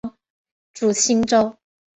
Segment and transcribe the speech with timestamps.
[0.73, 1.55] 属新州。